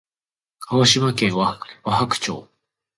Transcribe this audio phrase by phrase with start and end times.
[0.61, 2.49] 鹿児島県和泊町